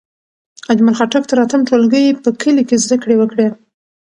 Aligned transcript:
اجمل 0.71 0.93
خټک 0.99 1.23
تر 1.29 1.37
اتم 1.45 1.61
ټولګی 1.67 2.05
په 2.23 2.29
کلي 2.41 2.63
کې 2.69 2.81
زدکړې 2.83 3.15
وکړې. 3.17 3.47